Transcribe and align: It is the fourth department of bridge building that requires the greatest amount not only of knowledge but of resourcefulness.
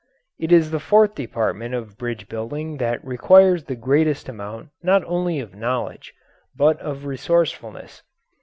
It 0.39 0.51
is 0.51 0.71
the 0.71 0.79
fourth 0.79 1.13
department 1.13 1.75
of 1.75 1.95
bridge 1.99 2.27
building 2.27 2.77
that 2.77 3.05
requires 3.05 3.65
the 3.65 3.75
greatest 3.75 4.27
amount 4.27 4.69
not 4.81 5.03
only 5.05 5.39
of 5.39 5.53
knowledge 5.53 6.15
but 6.55 6.79
of 6.79 7.05
resourcefulness. 7.05 8.01